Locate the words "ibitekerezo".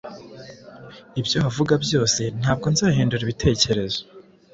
3.23-4.01